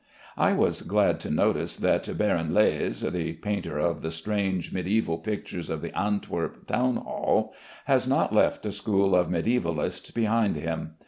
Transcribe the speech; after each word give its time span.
I 0.35 0.53
was 0.53 0.81
glad 0.81 1.19
to 1.19 1.29
notice 1.29 1.77
that 1.77 2.17
Baron 2.17 2.55
Leys, 2.55 3.01
the 3.01 3.33
painter 3.33 3.77
of 3.77 4.01
the 4.01 4.09
strange 4.09 4.73
mediæval 4.73 5.23
pictures 5.23 5.69
of 5.69 5.83
the 5.83 5.95
Antwerp 5.95 6.65
town 6.65 6.95
hall, 6.95 7.53
has 7.85 8.07
not 8.07 8.33
left 8.33 8.65
a 8.65 8.71
school 8.71 9.15
of 9.15 9.27
mediævalists 9.27 10.11
behind 10.11 10.55
him. 10.55 10.95